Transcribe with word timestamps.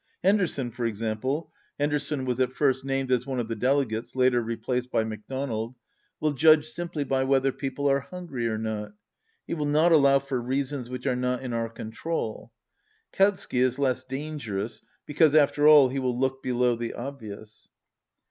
Henderson, 0.23 0.71
for 0.71 0.83
ex 0.87 1.03
ample 1.03 1.51
(Henderson 1.79 2.25
was 2.25 2.39
at 2.39 2.51
first 2.53 2.83
named 2.83 3.11
as 3.11 3.27
one 3.27 3.39
of 3.39 3.47
the 3.47 3.55
delegates, 3.55 4.15
later 4.15 4.41
replaced 4.41 4.89
by 4.89 5.03
MacDonald), 5.03 5.75
will 6.19 6.31
judge 6.33 6.65
simply 6.65 7.03
by 7.03 7.23
whether 7.23 7.51
people 7.51 7.87
are 7.87 7.99
hungry 7.99 8.47
or 8.47 8.57
not. 8.57 8.93
He 9.45 9.53
will 9.53 9.67
not 9.67 9.91
allow 9.91 10.17
for 10.17 10.41
reasons 10.41 10.89
which 10.89 11.05
are 11.05 11.15
not 11.15 11.43
in 11.43 11.53
our 11.53 11.69
control. 11.69 12.51
Kautsky 13.13 13.59
is 13.59 13.77
less 13.77 14.03
dangerous, 14.03 14.81
be 15.05 15.13
cause, 15.13 15.35
after 15.35 15.67
all, 15.67 15.89
he 15.89 15.99
will 15.99 16.17
look 16.17 16.41
below 16.41 16.75
the 16.75 16.95
obvious." 16.95 17.69